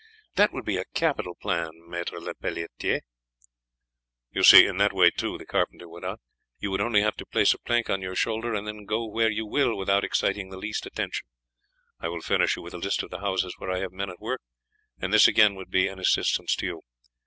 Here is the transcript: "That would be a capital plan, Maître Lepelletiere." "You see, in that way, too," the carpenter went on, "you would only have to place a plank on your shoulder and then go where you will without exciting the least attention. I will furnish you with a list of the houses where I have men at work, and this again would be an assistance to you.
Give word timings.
"That 0.33 0.51
would 0.51 0.65
be 0.65 0.77
a 0.77 0.85
capital 0.95 1.35
plan, 1.35 1.69
Maître 1.87 2.19
Lepelletiere." 2.19 3.01
"You 4.31 4.41
see, 4.41 4.65
in 4.65 4.77
that 4.77 4.93
way, 4.93 5.11
too," 5.11 5.37
the 5.37 5.45
carpenter 5.45 5.87
went 5.87 6.05
on, 6.05 6.17
"you 6.57 6.71
would 6.71 6.81
only 6.81 7.03
have 7.03 7.15
to 7.17 7.25
place 7.27 7.53
a 7.53 7.59
plank 7.59 7.87
on 7.87 8.01
your 8.01 8.15
shoulder 8.15 8.55
and 8.55 8.65
then 8.65 8.85
go 8.85 9.05
where 9.05 9.29
you 9.29 9.45
will 9.45 9.77
without 9.77 10.03
exciting 10.03 10.49
the 10.49 10.57
least 10.57 10.87
attention. 10.87 11.27
I 11.99 12.07
will 12.07 12.21
furnish 12.21 12.55
you 12.55 12.63
with 12.63 12.73
a 12.73 12.79
list 12.79 13.03
of 13.03 13.11
the 13.11 13.19
houses 13.19 13.53
where 13.59 13.69
I 13.69 13.77
have 13.77 13.91
men 13.91 14.09
at 14.09 14.19
work, 14.19 14.41
and 14.99 15.13
this 15.13 15.27
again 15.27 15.53
would 15.53 15.69
be 15.69 15.87
an 15.87 15.99
assistance 15.99 16.55
to 16.55 16.65
you. 16.65 16.81